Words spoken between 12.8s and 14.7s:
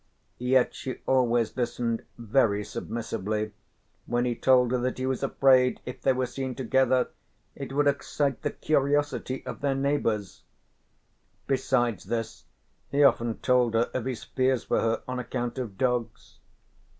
he often told her of his fears